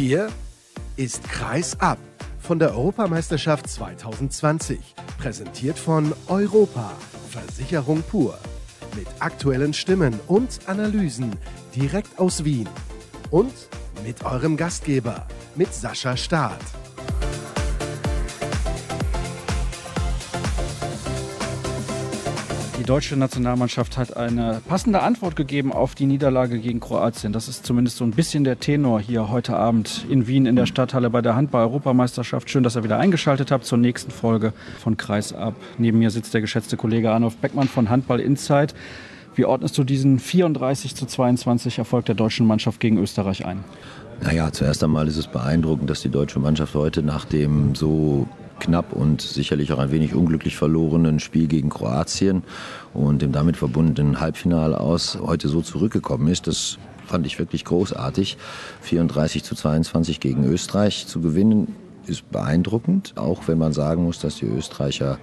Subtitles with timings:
[0.00, 0.28] Hier
[0.94, 1.98] ist Kreis ab
[2.38, 4.78] von der Europameisterschaft 2020.
[5.18, 6.92] Präsentiert von Europa,
[7.30, 8.38] Versicherung pur.
[8.94, 11.32] Mit aktuellen Stimmen und Analysen
[11.74, 12.68] direkt aus Wien.
[13.32, 13.52] Und
[14.04, 15.26] mit eurem Gastgeber,
[15.56, 16.60] mit Sascha Staat.
[22.88, 27.34] Deutsche Nationalmannschaft hat eine passende Antwort gegeben auf die Niederlage gegen Kroatien.
[27.34, 30.64] Das ist zumindest so ein bisschen der Tenor hier heute Abend in Wien in der
[30.64, 32.48] Stadthalle bei der Handball-Europameisterschaft.
[32.48, 35.54] Schön, dass ihr wieder eingeschaltet habt zur nächsten Folge von Kreis ab.
[35.76, 38.74] Neben mir sitzt der geschätzte Kollege Arnulf Beckmann von Handball Insight.
[39.34, 43.64] Wie ordnest du diesen 34 zu 22 Erfolg der deutschen Mannschaft gegen Österreich ein?
[44.22, 48.26] Naja, zuerst einmal ist es beeindruckend, dass die deutsche Mannschaft heute nach dem so
[48.68, 52.42] knapp und sicherlich auch ein wenig unglücklich verlorenen Spiel gegen Kroatien
[52.92, 56.46] und dem damit verbundenen Halbfinale aus heute so zurückgekommen ist.
[56.46, 58.36] Das fand ich wirklich großartig.
[58.82, 61.74] 34 zu 22 gegen Österreich zu gewinnen
[62.06, 65.18] ist beeindruckend, auch wenn man sagen muss, dass die Österreicher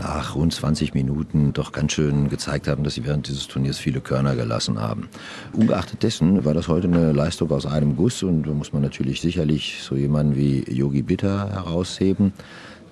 [0.00, 4.00] nach rund 20 Minuten doch ganz schön gezeigt haben, dass sie während dieses Turniers viele
[4.00, 5.08] Körner gelassen haben.
[5.52, 9.20] Ungeachtet dessen war das heute eine Leistung aus einem Guss und da muss man natürlich
[9.20, 12.32] sicherlich so jemanden wie Yogi Bitter herausheben,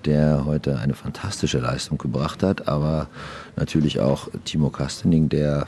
[0.04, 3.08] der heute eine fantastische Leistung gebracht hat, aber
[3.56, 5.66] natürlich auch Timo Kastening, der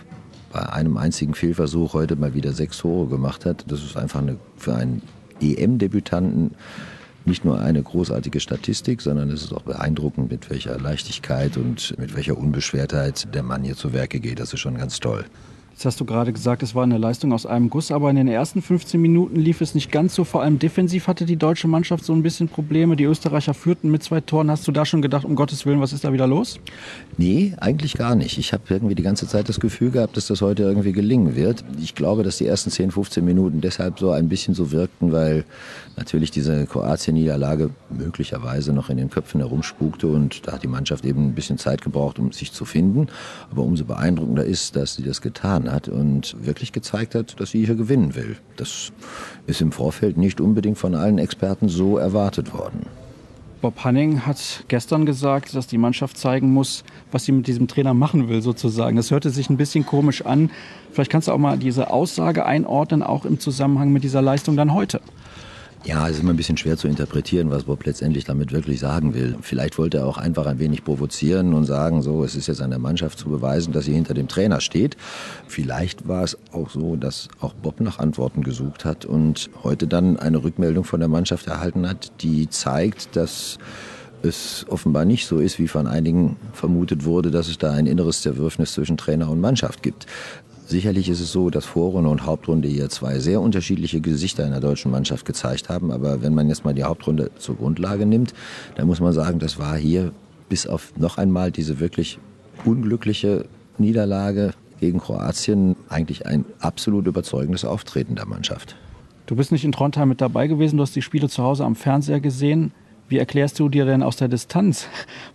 [0.53, 3.65] bei einem einzigen Fehlversuch heute mal wieder sechs Tore gemacht hat.
[3.69, 5.01] Das ist einfach eine, für einen
[5.41, 6.55] EM-Debütanten
[7.25, 12.17] nicht nur eine großartige Statistik, sondern es ist auch beeindruckend, mit welcher Leichtigkeit und mit
[12.17, 14.41] welcher Unbeschwertheit der Mann hier zu Werke geht.
[14.41, 15.25] Das ist schon ganz toll.
[15.81, 18.29] Jetzt hast du gerade gesagt, es war eine Leistung aus einem Guss, aber in den
[18.29, 20.25] ersten 15 Minuten lief es nicht ganz so.
[20.25, 22.97] Vor allem defensiv hatte die deutsche Mannschaft so ein bisschen Probleme.
[22.97, 24.51] Die Österreicher führten mit zwei Toren.
[24.51, 26.61] Hast du da schon gedacht, um Gottes Willen, was ist da wieder los?
[27.17, 28.37] Nee, eigentlich gar nicht.
[28.37, 31.65] Ich habe irgendwie die ganze Zeit das Gefühl gehabt, dass das heute irgendwie gelingen wird.
[31.81, 35.47] Ich glaube, dass die ersten 10, 15 Minuten deshalb so ein bisschen so wirkten, weil
[35.97, 41.29] natürlich diese Kroatien-Niederlage möglicherweise noch in den Köpfen herumspukte und da hat die Mannschaft eben
[41.29, 43.07] ein bisschen Zeit gebraucht, um sich zu finden.
[43.51, 47.65] Aber umso beeindruckender ist, dass sie das getan hat und wirklich gezeigt hat, dass sie
[47.65, 48.37] hier gewinnen will.
[48.57, 48.93] Das
[49.47, 52.87] ist im Vorfeld nicht unbedingt von allen Experten so erwartet worden.
[53.61, 56.83] Bob Hanning hat gestern gesagt, dass die Mannschaft zeigen muss,
[57.13, 58.97] was sie mit diesem Trainer machen will, sozusagen.
[58.97, 60.51] Das hörte sich ein bisschen komisch an.
[60.93, 64.73] Vielleicht kannst du auch mal diese Aussage einordnen, auch im Zusammenhang mit dieser Leistung dann
[64.73, 65.03] heute.
[65.83, 69.15] Ja, es ist immer ein bisschen schwer zu interpretieren, was Bob letztendlich damit wirklich sagen
[69.15, 69.37] will.
[69.41, 72.69] Vielleicht wollte er auch einfach ein wenig provozieren und sagen, so, es ist jetzt an
[72.69, 74.99] der Mannschaft zu beweisen, dass sie hinter dem Trainer steht.
[75.49, 80.19] Vielleicht war es auch so, dass auch Bob nach Antworten gesucht hat und heute dann
[80.19, 83.57] eine Rückmeldung von der Mannschaft erhalten hat, die zeigt, dass
[84.23, 88.21] es offenbar nicht so ist, wie von einigen vermutet wurde, dass es da ein inneres
[88.21, 90.07] Zerwürfnis zwischen Trainer und Mannschaft gibt.
[90.71, 94.61] Sicherlich ist es so, dass Vorrunde und Hauptrunde hier zwei sehr unterschiedliche Gesichter in der
[94.61, 95.91] deutschen Mannschaft gezeigt haben.
[95.91, 98.35] Aber wenn man jetzt mal die Hauptrunde zur Grundlage nimmt,
[98.77, 100.13] dann muss man sagen, das war hier
[100.49, 102.21] bis auf noch einmal diese wirklich
[102.65, 103.47] unglückliche
[103.79, 108.77] Niederlage gegen Kroatien eigentlich ein absolut überzeugendes Auftreten der Mannschaft.
[109.27, 111.75] Du bist nicht in Trondheim mit dabei gewesen, du hast die Spiele zu Hause am
[111.75, 112.71] Fernseher gesehen.
[113.11, 114.87] Wie erklärst du dir denn aus der Distanz,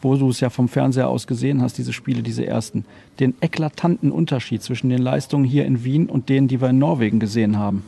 [0.01, 2.85] wo du es ja vom Fernseher aus gesehen hast, diese Spiele, diese ersten,
[3.19, 7.19] den eklatanten Unterschied zwischen den Leistungen hier in Wien und denen, die wir in Norwegen
[7.19, 7.83] gesehen haben?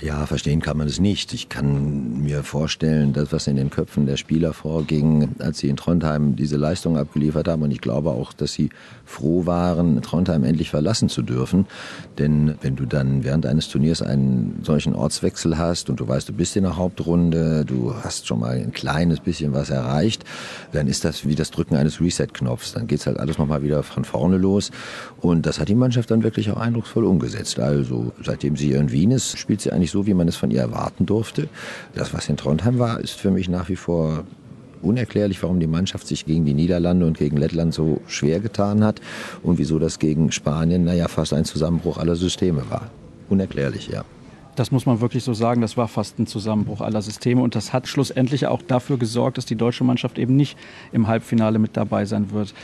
[0.00, 1.34] Ja, verstehen kann man es nicht.
[1.34, 5.76] Ich kann mir vorstellen, das, was in den Köpfen der Spieler vorging, als sie in
[5.76, 7.62] Trondheim diese Leistung abgeliefert haben.
[7.62, 8.70] Und ich glaube auch, dass sie
[9.04, 11.66] froh waren, Trondheim endlich verlassen zu dürfen.
[12.16, 16.32] Denn wenn du dann während eines Turniers einen solchen Ortswechsel hast und du weißt, du
[16.32, 20.24] bist in der Hauptrunde, du hast schon mal ein kleines bisschen was erreicht,
[20.70, 22.72] dann ist das wie das Drücken eines Reset-Knopfs.
[22.72, 24.70] Dann geht's halt alles nochmal wieder von vorne los.
[25.16, 27.58] Und das hat die Mannschaft dann wirklich auch eindrucksvoll umgesetzt.
[27.58, 30.50] Also seitdem sie hier in Wien ist, spielt sie eigentlich so, wie man es von
[30.50, 31.48] ihr erwarten durfte.
[31.94, 34.24] Das, was in Trondheim war, ist für mich nach wie vor
[34.82, 39.00] unerklärlich, warum die Mannschaft sich gegen die Niederlande und gegen Lettland so schwer getan hat
[39.42, 42.90] und wieso das gegen Spanien, naja, fast ein Zusammenbruch aller Systeme war.
[43.28, 44.04] Unerklärlich, ja.
[44.58, 47.72] Das muss man wirklich so sagen, das war fast ein Zusammenbruch aller Systeme und das
[47.72, 50.58] hat schlussendlich auch dafür gesorgt, dass die deutsche Mannschaft eben nicht
[50.90, 52.54] im Halbfinale mit dabei sein wird.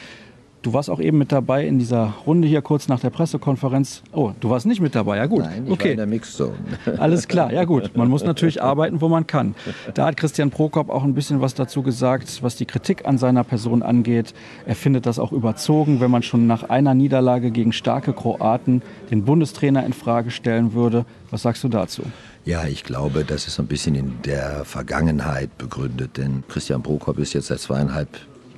[0.64, 4.02] Du warst auch eben mit dabei in dieser Runde hier kurz nach der Pressekonferenz.
[4.12, 5.40] Oh, du warst nicht mit dabei, ja gut.
[5.40, 5.84] Nein, ich okay.
[5.84, 6.55] war in der Mixzone.
[6.99, 7.94] Alles klar, ja gut.
[7.94, 9.55] Man muss natürlich arbeiten, wo man kann.
[9.93, 13.44] Da hat Christian Prokop auch ein bisschen was dazu gesagt, was die Kritik an seiner
[13.44, 14.32] Person angeht.
[14.64, 19.26] Er findet das auch überzogen, wenn man schon nach einer Niederlage gegen starke Kroaten den
[19.26, 21.05] Bundestrainer in Frage stellen würde.
[21.31, 22.05] Was sagst du dazu?
[22.46, 27.34] Ja, ich glaube, das ist ein bisschen in der Vergangenheit begründet, denn Christian Prokop ist
[27.34, 28.08] jetzt seit zweieinhalb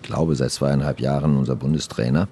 [0.06, 2.28] glaube, seit zweieinhalb Jahren unser Bundestrainer.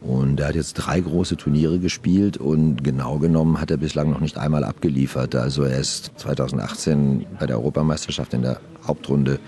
[0.00, 4.20] Und er hat jetzt drei große Turniere gespielt und genau genommen hat er bislang noch
[4.20, 5.34] nicht einmal abgeliefert.
[5.34, 9.40] Also er ist 2018 bei der Europameisterschaft in der Hauptrunde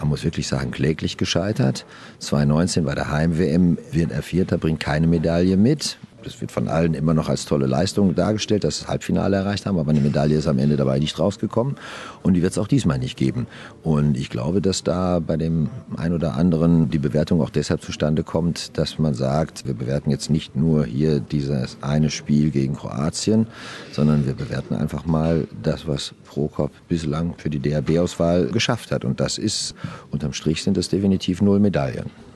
[0.00, 1.84] man muss wirklich sagen, kläglich gescheitert.
[2.20, 6.94] 2019 bei der Heim-WM wird er Vierter, bringt keine Medaille mit das wird von allen
[6.94, 10.36] immer noch als tolle Leistung dargestellt, dass sie das Halbfinale erreicht haben, aber eine Medaille
[10.36, 11.76] ist am Ende dabei nicht rausgekommen
[12.22, 13.46] und die wird es auch diesmal nicht geben.
[13.82, 18.22] Und ich glaube, dass da bei dem ein oder anderen die Bewertung auch deshalb zustande
[18.22, 23.46] kommt, dass man sagt, wir bewerten jetzt nicht nur hier dieses eine Spiel gegen Kroatien,
[23.92, 29.04] sondern wir bewerten einfach mal das, was Prokop bislang für die DRB-Auswahl geschafft hat.
[29.04, 29.74] Und das ist,
[30.10, 32.29] unterm Strich sind das definitiv null Medaillen.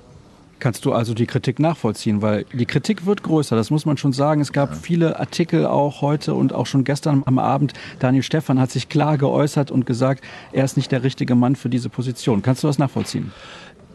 [0.59, 2.23] Kannst du also die Kritik nachvollziehen?
[2.23, 4.41] Weil die Kritik wird größer, das muss man schon sagen.
[4.41, 7.73] Es gab viele Artikel auch heute und auch schon gestern am Abend.
[7.99, 11.69] Daniel Stephan hat sich klar geäußert und gesagt, er ist nicht der richtige Mann für
[11.69, 12.43] diese Position.
[12.43, 13.33] Kannst du das nachvollziehen?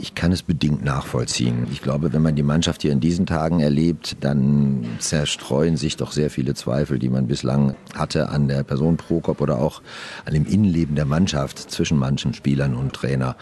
[0.02, 1.68] Ich kann es bedingt nachvollziehen.
[1.74, 6.14] Ich glaube, wenn man die Mannschaft hier in diesen Tagen erlebt, dann zerstreuen sich doch
[6.14, 9.82] sehr viele Zweifel, die man bislang hatte an der Person Prokop oder auch
[10.24, 13.36] an dem Innenleben der Mannschaft zwischen manchen Spielern und Trainer.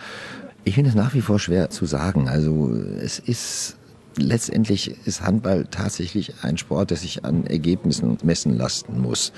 [0.68, 2.28] Ich finde es nach wie vor schwer zu sagen.
[2.28, 2.70] Also
[3.02, 3.78] es ist
[4.18, 9.32] letztendlich ist Handball tatsächlich ein Sport, der sich an Ergebnissen messen lassen muss.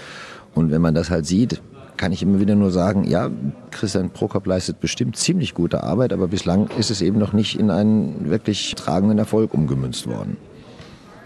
[0.55, 1.61] Und wenn man das halt sieht,
[1.97, 3.29] kann ich immer wieder nur sagen, ja,
[3.69, 7.69] Christian Prokop leistet bestimmt ziemlich gute Arbeit, aber bislang ist es eben noch nicht in
[7.69, 10.35] einen wirklich tragenden Erfolg umgemünzt worden.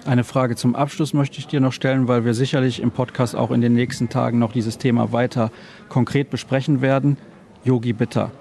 [0.03, 3.51] Eine Frage zum Abschluss möchte ich dir noch stellen, weil wir sicherlich im Podcast auch
[3.51, 5.49] in den nächsten Tagen noch dieses Thema weiter
[5.87, 7.15] konkret besprechen werden.
[7.63, 8.31] Yogi Bitter.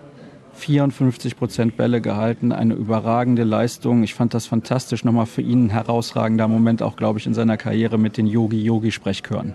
[0.63, 4.05] 54 Prozent Bälle gehalten, eine überragende Leistung.
[4.05, 7.57] Ich fand das fantastisch, nochmal für ihn ein herausragender Moment, auch glaube ich in seiner
[7.57, 9.55] Karriere mit den Yogi-Yogi-Sprechchören.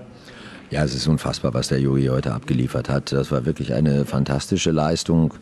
[0.69, 3.13] Ja, es ist unfassbar, was der Yogi heute abgeliefert hat.
[3.13, 5.33] Das war wirklich eine fantastische Leistung,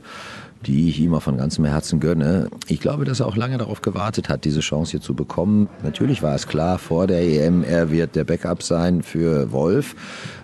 [0.68, 2.48] die ich ihm auch von ganzem Herzen gönne.
[2.68, 5.68] Ich glaube, dass er auch lange darauf gewartet hat, diese Chance hier zu bekommen.
[5.82, 9.96] Natürlich war es klar vor der EM, er wird der Backup sein für Wolf.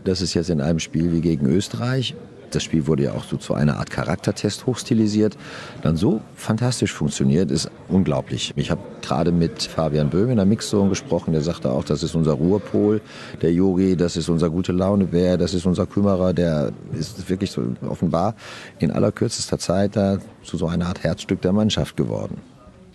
[0.03, 2.15] Das ist jetzt in einem Spiel wie gegen Österreich
[2.55, 5.37] das Spiel wurde ja auch so zu einer Art Charaktertest hochstilisiert,
[5.81, 8.53] dann so fantastisch funktioniert, ist unglaublich.
[8.55, 12.15] Ich habe gerade mit Fabian Böhm in der Mixzone gesprochen, der sagte auch, das ist
[12.15, 13.01] unser Ruhepol,
[13.41, 17.63] der Yogi, das ist unser gute Launebär, das ist unser Kümmerer, der ist wirklich so
[17.87, 18.35] offenbar
[18.79, 22.37] in allerkürzester Zeit da zu so einer Art Herzstück der Mannschaft geworden.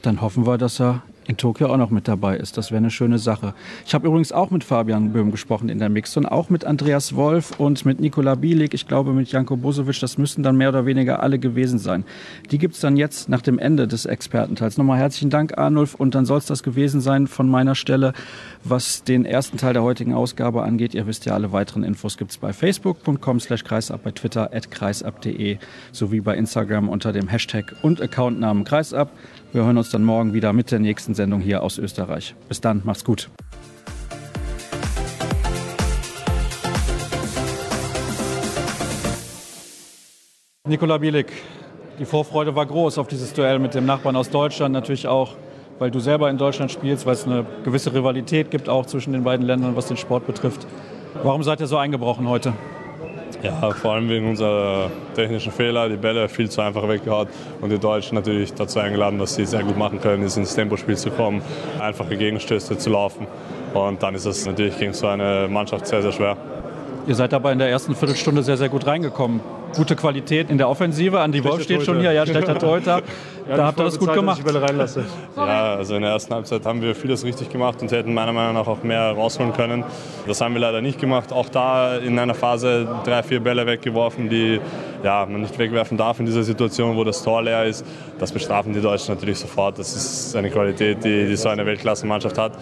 [0.03, 2.57] Dann hoffen wir, dass er in Tokio auch noch mit dabei ist.
[2.57, 3.55] Das wäre eine schöne Sache.
[3.85, 7.15] Ich habe übrigens auch mit Fabian Böhm gesprochen in der Mix und auch mit Andreas
[7.17, 10.01] Wolf und mit Nikola Bielik, ich glaube mit Janko Bosovic.
[10.01, 12.05] Das müssten dann mehr oder weniger alle gewesen sein.
[12.51, 14.79] Die gibt es dann jetzt nach dem Ende des Expertenteils.
[14.79, 15.95] Nochmal herzlichen Dank, Arnulf.
[15.95, 18.13] Und dann soll es das gewesen sein von meiner Stelle,
[18.65, 20.95] was den ersten Teil der heutigen Ausgabe angeht.
[20.95, 24.71] Ihr wisst ja, alle weiteren Infos gibt es bei facebook.com slash kreisab, bei Twitter at
[24.71, 25.59] kreisab.de
[25.93, 29.11] sowie bei Instagram unter dem Hashtag und Accountnamen kreisab.
[29.53, 32.35] Wir hören uns dann morgen wieder mit der nächsten Sendung hier aus Österreich.
[32.49, 33.31] Bis dann, macht's gut.
[40.69, 41.33] Nikola Bielik,
[42.01, 45.37] die Vorfreude war groß auf dieses Duell mit dem Nachbarn aus Deutschland, natürlich auch,
[45.79, 49.23] weil du selber in Deutschland spielst, weil es eine gewisse Rivalität gibt auch zwischen den
[49.23, 50.67] beiden Ländern, was den Sport betrifft.
[51.23, 52.53] Warum seid ihr so eingebrochen heute?
[53.43, 57.29] Ja, vor allem wegen unserer technischen Fehler, die Bälle viel zu einfach weggehauen
[57.61, 60.97] und die Deutschen natürlich dazu eingeladen, dass sie sehr gut machen können, ist ins Tempospiel
[60.97, 61.43] zu kommen,
[61.79, 63.27] einfache Gegenstöße zu laufen.
[63.75, 66.37] Und dann ist es natürlich gegen so eine Mannschaft sehr, sehr schwer.
[67.07, 69.41] Ihr seid aber in der ersten Viertelstunde sehr, sehr gut reingekommen
[69.77, 71.21] gute Qualität in der Offensive.
[71.21, 73.03] Andi Wolf steht schon hier, ja, schlechter Torhüter.
[73.49, 74.43] ja, da habt ihr das gut gemacht.
[75.37, 78.55] Ja, also in der ersten Halbzeit haben wir vieles richtig gemacht und hätten meiner Meinung
[78.55, 79.85] nach auch mehr rausholen können.
[80.27, 81.33] Das haben wir leider nicht gemacht.
[81.33, 84.61] Auch da in einer Phase drei, vier Bälle weggeworfen, die
[85.07, 87.87] ja, man nicht wegwerfen darf in dieser Situation, wo das Tor leer ist.
[88.19, 89.79] Das bestrafen die Deutschen natürlich sofort.
[89.79, 92.53] Das ist eine Qualität, die, die so eine Weltklassenmannschaft hat.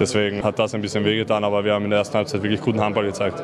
[0.00, 2.80] Deswegen hat das ein bisschen wehgetan, aber wir haben in der ersten Halbzeit wirklich guten
[2.80, 3.40] Handball gezeigt.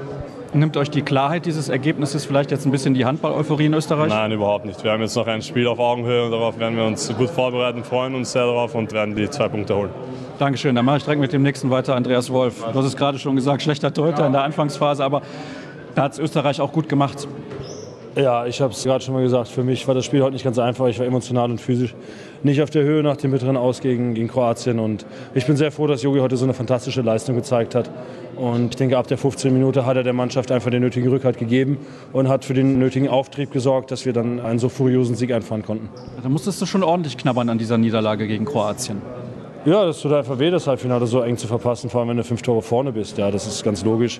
[0.54, 4.08] Nimmt euch die Klarheit dieses Ergebnisses vielleicht jetzt ein bisschen die Handball-Euphorie in Österreich?
[4.08, 4.82] Nein, überhaupt nicht.
[4.82, 7.84] Wir haben jetzt noch ein Spiel auf Augenhöhe und darauf werden wir uns gut vorbereiten,
[7.84, 9.90] freuen uns sehr darauf und werden die zwei Punkte holen.
[10.38, 10.74] Dankeschön.
[10.74, 11.94] Dann mache ich direkt mit dem nächsten weiter.
[11.94, 12.64] Andreas Wolf.
[12.72, 15.22] Du hast es gerade schon gesagt, schlechter Torhüter in der Anfangsphase, aber
[15.94, 17.28] da hat es Österreich auch gut gemacht.
[18.18, 19.46] Ja, ich habe es gerade schon mal gesagt.
[19.46, 20.88] Für mich war das Spiel heute nicht ganz einfach.
[20.88, 21.94] Ich war emotional und physisch
[22.42, 24.80] nicht auf der Höhe nach dem bitteren Aus gegen, gegen Kroatien.
[24.80, 27.88] Und ich bin sehr froh, dass Jogi heute so eine fantastische Leistung gezeigt hat.
[28.34, 31.38] Und ich denke, ab der 15 Minute hat er der Mannschaft einfach den nötigen Rückhalt
[31.38, 31.78] gegeben
[32.12, 35.62] und hat für den nötigen Auftrieb gesorgt, dass wir dann einen so furiosen Sieg einfahren
[35.62, 35.88] konnten.
[36.20, 39.00] Da musstest du schon ordentlich knabbern an dieser Niederlage gegen Kroatien.
[39.68, 42.24] Ja, das tut einfach weh, das Halbfinale so eng zu verpassen, vor allem wenn du
[42.24, 43.18] fünf Tore vorne bist.
[43.18, 44.18] Ja, das ist ganz logisch.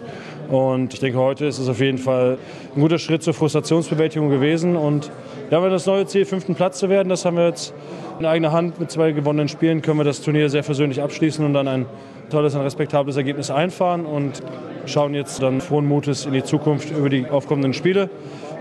[0.51, 2.37] Und ich denke, heute ist es auf jeden Fall
[2.77, 4.77] ein guter Schritt zur Frustrationsbewältigung gewesen.
[4.77, 5.11] Und
[5.51, 7.73] ja, wenn das neue Ziel, fünften Platz zu werden, das haben wir jetzt
[8.21, 11.55] In eigener Hand mit zwei gewonnenen Spielen können wir das Turnier sehr versöhnlich abschließen und
[11.55, 11.87] dann ein
[12.29, 14.43] tolles, ein respektables Ergebnis einfahren und
[14.85, 18.11] schauen jetzt dann frohen Mutes in die Zukunft über die aufkommenden Spiele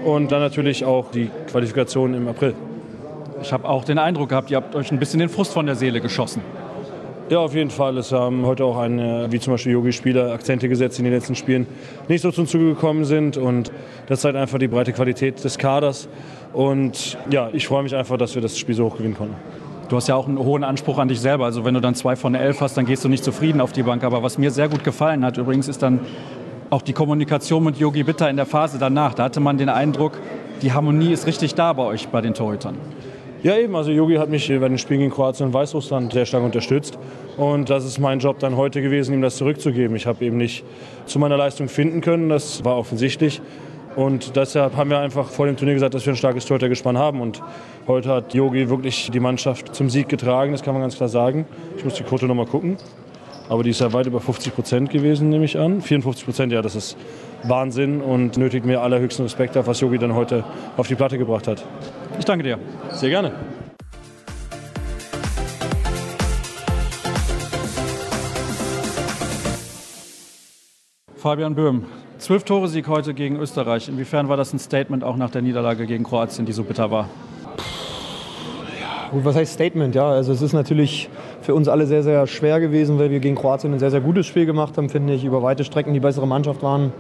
[0.05, 2.53] und dann natürlich auch die Qualifikation im April.
[3.41, 5.75] Ich habe auch den Eindruck gehabt, ihr habt euch ein bisschen den Frust von der
[5.75, 6.41] Seele geschossen.
[7.29, 7.97] Ja, auf jeden Fall.
[7.97, 11.35] Es haben heute auch eine, wie zum Beispiel Yogi-Spieler, Akzente gesetzt, die in den letzten
[11.35, 11.67] Spielen
[12.07, 13.35] nicht so zum Zuge gekommen sind.
[13.35, 13.69] Und
[14.07, 16.07] das zeigt einfach die breite Qualität des Kaders.
[16.53, 19.35] Und ja, ich freue mich einfach, dass wir das Spiel so hoch gewinnen konnten.
[19.89, 21.43] Du hast ja auch einen hohen Anspruch an dich selber.
[21.43, 23.83] Also wenn du dann zwei von elf hast, dann gehst du nicht zufrieden auf die
[23.83, 24.05] Bank.
[24.05, 25.99] Aber was mir sehr gut gefallen hat übrigens, ist dann
[26.69, 29.13] auch die Kommunikation mit Yogi Bitter in der Phase danach.
[29.13, 30.13] Da hatte man den Eindruck,
[30.61, 32.77] die Harmonie ist richtig da bei euch, bei den Torhütern.
[33.43, 33.75] Ja, eben.
[33.75, 36.97] Also Yogi hat mich bei den Spielen gegen Kroatien und Weißrussland sehr stark unterstützt.
[37.37, 39.95] Und das ist mein Job dann heute gewesen, ihm das zurückzugeben.
[39.95, 40.63] Ich habe eben nicht
[41.05, 42.29] zu meiner Leistung finden können.
[42.29, 43.41] Das war offensichtlich.
[43.95, 47.21] Und deshalb haben wir einfach vor dem Turnier gesagt, dass wir ein starkes Torhütergespann haben.
[47.21, 47.41] Und
[47.87, 51.45] heute hat Yogi wirklich die Mannschaft zum Sieg getragen, das kann man ganz klar sagen.
[51.77, 52.77] Ich muss die Quote noch mal gucken.
[53.49, 55.81] Aber die ist ja weit über 50 Prozent gewesen, nehme ich an.
[55.81, 56.97] 54 Prozent, ja, das ist
[57.43, 60.43] Wahnsinn und nötigt mir allerhöchsten Respekt auf, was Yogi dann heute
[60.75, 61.63] auf die Platte gebracht hat.
[62.19, 62.59] Ich danke dir.
[62.91, 63.31] Sehr gerne.
[71.15, 71.85] Fabian Böhm,
[72.19, 73.87] zwölf Tore Sieg heute gegen Österreich.
[73.87, 77.09] Inwiefern war das ein Statement auch nach der Niederlage gegen Kroatien, die so bitter war?
[79.11, 79.95] Gut, was heißt Statement?
[79.95, 81.09] Ja, also es ist natürlich
[81.47, 84.25] für uns alle sehr, sehr schwer gewesen, weil wir gegen Kroatien ein sehr, sehr gutes
[84.27, 85.23] Spiel gemacht haben, finde ich.
[85.23, 86.91] Über weite Strecken die bessere Mannschaft waren.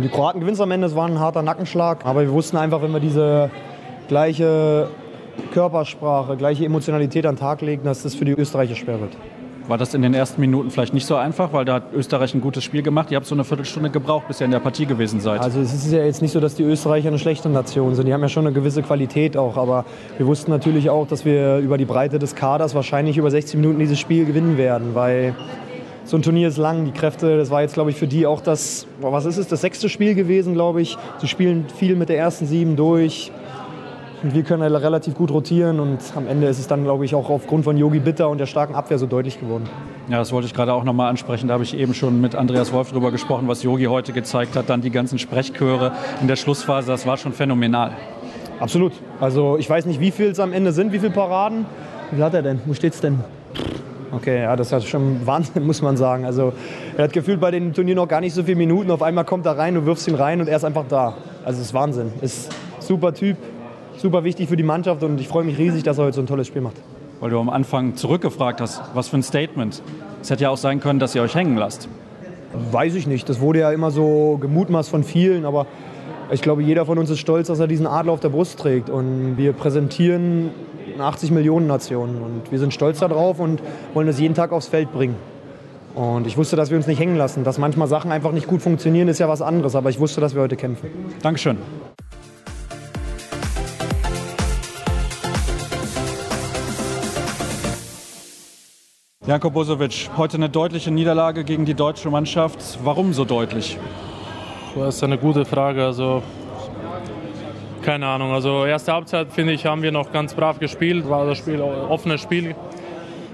[0.00, 2.06] Die Kroaten gewinnen am Ende, es war ein harter Nackenschlag.
[2.06, 3.50] Aber wir wussten einfach, wenn wir diese
[4.06, 4.90] gleiche
[5.52, 9.16] Körpersprache, gleiche Emotionalität an den Tag legen, dass das für die Österreicher schwer wird.
[9.68, 12.40] War das in den ersten Minuten vielleicht nicht so einfach, weil da hat Österreich ein
[12.40, 13.10] gutes Spiel gemacht.
[13.10, 15.40] Ihr habt so eine Viertelstunde gebraucht, bis ihr in der Partie gewesen seid.
[15.40, 18.06] Also es ist ja jetzt nicht so, dass die Österreicher eine schlechte Nation sind.
[18.06, 19.56] Die haben ja schon eine gewisse Qualität auch.
[19.56, 19.84] Aber
[20.16, 23.78] wir wussten natürlich auch, dass wir über die Breite des Kaders wahrscheinlich über 60 Minuten
[23.78, 25.34] dieses Spiel gewinnen werden, weil
[26.04, 26.84] so ein Turnier ist lang.
[26.84, 29.60] Die Kräfte, das war jetzt, glaube ich, für die auch das, was ist es, das
[29.60, 30.98] sechste Spiel gewesen, glaube ich.
[31.18, 33.30] Sie spielen viel mit der ersten sieben durch.
[34.22, 37.30] Und wir können relativ gut rotieren und am Ende ist es dann, glaube ich, auch
[37.30, 39.64] aufgrund von Yogi Bitter und der starken Abwehr so deutlich geworden.
[40.10, 41.48] Ja, das wollte ich gerade auch nochmal ansprechen.
[41.48, 44.68] Da habe ich eben schon mit Andreas Wolf darüber gesprochen, was Yogi heute gezeigt hat.
[44.68, 47.92] Dann die ganzen Sprechchöre in der Schlussphase, das war schon phänomenal.
[48.58, 48.92] Absolut.
[49.20, 51.64] Also ich weiß nicht, wie viel es am Ende sind, wie viele Paraden.
[52.10, 52.60] Wie viel hat er denn?
[52.66, 53.20] Wo steht es denn?
[54.12, 56.26] Okay, ja, das ist schon Wahnsinn, muss man sagen.
[56.26, 56.52] Also
[56.94, 58.90] er hat gefühlt bei dem Turnier noch gar nicht so viele Minuten.
[58.90, 61.14] Auf einmal kommt er rein, du wirfst ihn rein und er ist einfach da.
[61.42, 62.12] Also es ist Wahnsinn.
[62.20, 62.50] Ist
[62.80, 63.38] super Typ,
[64.00, 66.26] super wichtig für die Mannschaft und ich freue mich riesig, dass er heute so ein
[66.26, 66.76] tolles Spiel macht.
[67.20, 69.82] Weil du am Anfang zurückgefragt hast, was für ein Statement.
[70.22, 71.88] Es hätte ja auch sein können, dass ihr euch hängen lasst.
[72.72, 73.28] Weiß ich nicht.
[73.28, 75.66] Das wurde ja immer so gemutmaßt von vielen, aber
[76.30, 78.88] ich glaube, jeder von uns ist stolz, dass er diesen Adler auf der Brust trägt.
[78.88, 80.50] Und wir präsentieren
[80.94, 83.62] eine 80 Millionen Nation und wir sind stolz darauf und
[83.94, 85.16] wollen es jeden Tag aufs Feld bringen.
[85.94, 87.44] Und ich wusste, dass wir uns nicht hängen lassen.
[87.44, 89.74] Dass manchmal Sachen einfach nicht gut funktionieren, ist ja was anderes.
[89.74, 90.88] Aber ich wusste, dass wir heute kämpfen.
[91.22, 91.58] Dankeschön.
[99.26, 102.78] Janko Bosovic, heute eine deutliche Niederlage gegen die deutsche Mannschaft.
[102.82, 103.76] Warum so deutlich?
[104.74, 105.84] Das ist eine gute Frage.
[105.84, 106.22] Also
[107.82, 108.32] keine Ahnung.
[108.32, 111.06] Also erste Halbzeit finde ich haben wir noch ganz brav gespielt.
[111.06, 112.56] War das Spiel offenes Spiel,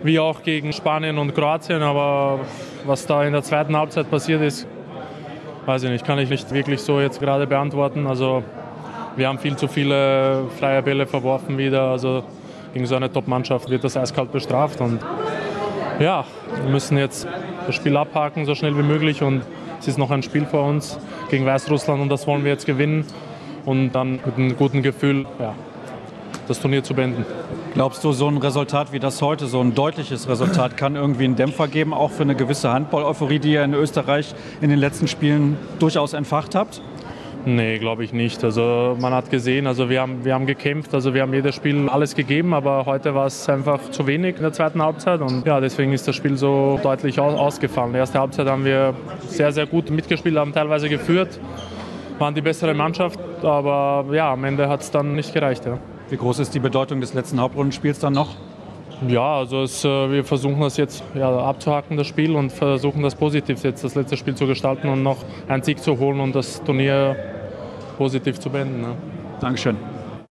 [0.03, 1.83] wie auch gegen Spanien und Kroatien.
[1.83, 2.41] Aber
[2.85, 4.67] was da in der zweiten Halbzeit passiert ist,
[5.67, 8.09] weiß ich nicht, kann ich nicht wirklich so jetzt gerade beantworten.
[8.09, 8.43] Also
[9.15, 11.83] wir haben viel zu viele freie Bälle verworfen wieder.
[11.93, 12.25] Also
[12.73, 14.99] gegen so eine Top-Mannschaft wird das eiskalt bestraft und
[15.99, 16.25] ja,
[16.63, 17.27] wir müssen jetzt
[17.67, 19.23] das Spiel abhaken, so schnell wie möglich.
[19.23, 19.43] Und
[19.81, 20.99] es ist noch ein Spiel vor uns
[21.31, 23.05] gegen Weißrussland und das wollen wir jetzt gewinnen.
[23.65, 25.55] Und dann mit einem guten Gefühl ja,
[26.47, 27.25] das Turnier zu beenden.
[27.75, 31.37] Glaubst du, so ein Resultat wie das heute, so ein deutliches Resultat, kann irgendwie einen
[31.37, 35.59] Dämpfer geben, auch für eine gewisse Handball-Euphorie, die ihr in Österreich in den letzten Spielen
[35.79, 36.81] durchaus entfacht habt?
[37.49, 38.43] Nee, glaube ich nicht.
[38.43, 41.89] Also man hat gesehen, also wir haben, wir haben gekämpft, also wir haben jedes Spiel
[41.89, 45.61] alles gegeben, aber heute war es einfach zu wenig in der zweiten Halbzeit und ja,
[45.61, 47.91] deswegen ist das Spiel so deutlich aus, ausgefallen.
[47.91, 48.95] In der ersten Halbzeit haben wir
[49.29, 51.39] sehr, sehr gut mitgespielt, haben teilweise geführt,
[52.19, 55.67] waren die bessere Mannschaft, aber ja, am Ende hat es dann nicht gereicht.
[55.67, 55.79] Ja.
[56.11, 58.35] Wie groß ist die Bedeutung des letzten Hauptrundenspiels dann noch?
[59.07, 63.63] Ja, also es, wir versuchen das jetzt ja, abzuhaken, das Spiel, und versuchen das positiv
[63.63, 67.15] jetzt das letzte Spiel zu gestalten und noch einen Sieg zu holen und das Turnier
[67.97, 68.81] positiv zu beenden.
[68.83, 68.95] Ne?
[69.41, 69.77] Dankeschön.